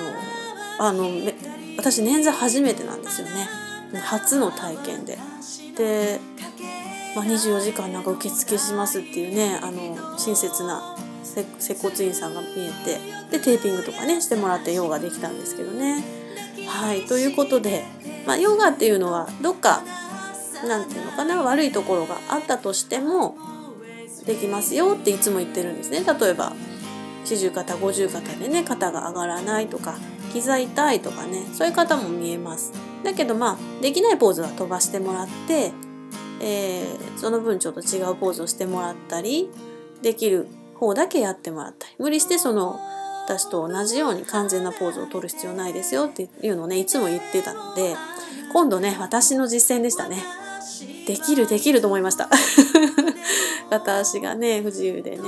[0.79, 1.09] あの
[1.77, 3.47] 私捻挫初めてなんですよね。
[4.01, 5.17] 初の体験で。
[5.77, 6.19] で、
[7.15, 13.19] まあ、24時間なんか受付しますっていうねあの親切な接骨院さんが見えて。
[13.29, 16.03] でテーピングとかねしてもらってヨガできたんですけどね。
[16.67, 17.83] はいということで、
[18.25, 19.83] まあ、ヨガっていうのはどっか
[20.65, 23.35] 何て言うのかな悪いところがあったとしても
[24.25, 26.03] できますよっていつも言ってるんですね。
[26.03, 26.53] 例えば
[27.25, 29.97] 四十肩五十肩でね肩が上がらないとか
[30.33, 32.73] 膝痛いとかねそういう方も見えます。
[33.03, 35.71] だけどまあできないポーズは飛ばしてもらって、
[36.41, 39.49] えー、その分ちょっと違うポーズをしてもらったり
[40.01, 41.93] できる方だけやってもらったり。
[41.99, 42.79] 無理してその
[43.25, 47.95] 私と同じように完全なポーズを取る必要ないですよっていうのをねいつも言ってたので
[48.51, 50.23] 今度ね私の実践でしたね。
[51.05, 52.29] できるできると思いました。
[53.69, 55.19] 私がね不自由でね。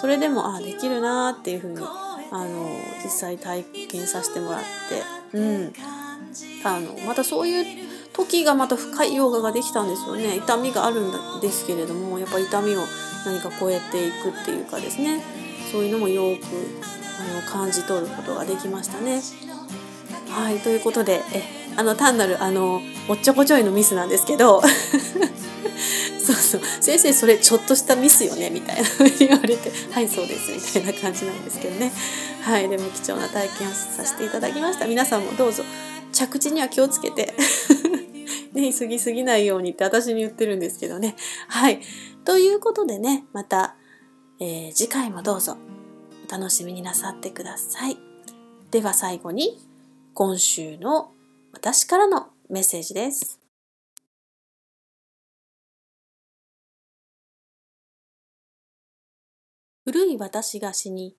[0.00, 2.68] それでもあできるなっていうふうにあの
[3.02, 4.60] 実際体験させてもらっ
[5.32, 5.72] てうん。
[6.64, 10.36] あのまたそういう時がまた深いヨガができたんですよね。
[10.36, 12.80] 痛みがあるんですけれどもやっぱ痛みを
[13.24, 15.22] 何か超えていくっていうかですね。
[15.70, 16.42] そういうのもよく
[17.20, 19.20] あの感じ取ることができましたね。
[20.30, 21.42] はいということでえ
[21.76, 24.62] あの単なるあのおっちょこちょいのミスなんですけど。
[26.80, 31.92] 先生それちょっとしたミスよねみたいなふうに言われてはいそうですみたいな感じなんですけどね
[32.42, 35.62] はいでも貴重な体験をさせていただきました皆さんもどうぞ
[36.12, 37.34] 着地には気をつけて
[38.52, 41.16] ね急ぎすぎないようにって私に言ってるんですけどね
[41.48, 41.80] はい
[42.24, 43.76] ということでねまた、
[44.40, 45.56] えー、次回もどうぞ
[46.28, 47.96] お楽しみになさってください。
[48.70, 49.60] では最後に
[50.12, 51.12] 今週の
[51.52, 53.45] 私からのメッセージです。
[59.88, 61.14] 古い私が死に、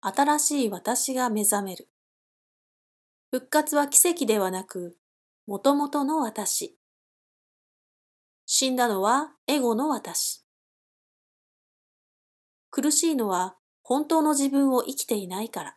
[0.00, 1.90] 新しい私が目覚める。
[3.30, 4.96] 復活は奇跡ではなく、
[5.46, 6.78] もともとの私。
[8.46, 10.42] 死んだのはエゴの私。
[12.70, 15.76] 苦しいのは本当の自分を生きていないから。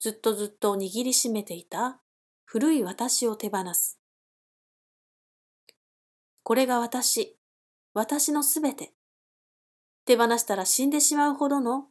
[0.00, 2.00] ずっとずっと握りしめていた
[2.44, 4.00] 古い私を手放す。
[6.42, 7.38] これが私、
[7.94, 8.97] 私のすべて。
[10.08, 11.84] 手放したら死んでしまうほどの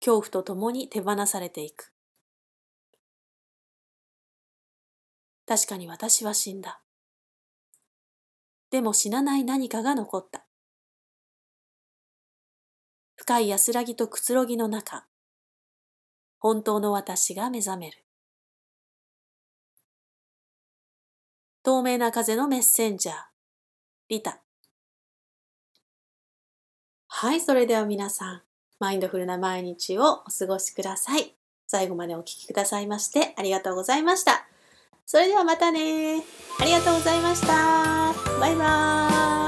[0.00, 1.90] 恐怖とともに手放されていく。
[5.46, 6.82] 確かに私は死んだ。
[8.70, 10.44] でも死なない何かが残った。
[13.14, 15.06] 深い安らぎとくつろぎの中、
[16.38, 18.04] 本当の私が目覚める。
[21.62, 23.16] 透明な風のメッセンジャー、
[24.10, 24.42] リタ。
[27.18, 28.42] はい、それでは皆さん、
[28.78, 31.34] マインドフルな毎日をお過ごしください。
[31.66, 34.46] 最後までお聴きくださいましてありがとうございました。
[35.06, 36.22] それではまたね。
[36.60, 38.12] ありがとうございました。
[38.38, 39.45] バイバーイ。